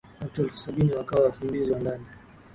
watu 0.21 0.41
elfu 0.41 0.57
sabini 0.57 0.93
wakawa 0.93 1.25
wakimbizi 1.25 1.71
wa 1.71 1.79
ndani 1.79 2.05